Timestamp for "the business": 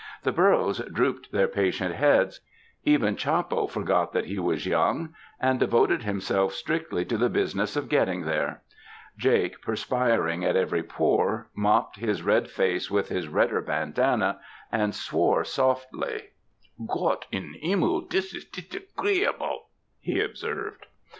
7.19-7.75